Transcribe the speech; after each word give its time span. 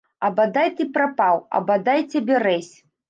А 0.27 0.29
бадай 0.37 0.71
ты 0.79 0.87
прапаў, 0.95 1.37
а 1.59 1.61
бадай 1.69 2.01
цябе 2.11 2.41
рэзь! 2.49 2.73